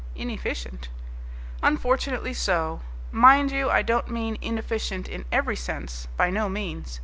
"Inefficient?" 0.15 0.87
"Unfortunately 1.61 2.33
so. 2.33 2.81
Mind 3.11 3.51
you, 3.51 3.69
I 3.69 3.83
don't 3.83 4.09
mean 4.09 4.35
'inefficient' 4.41 5.07
in 5.07 5.25
every 5.31 5.55
sense. 5.55 6.07
By 6.17 6.31
no 6.31 6.49
means. 6.49 6.99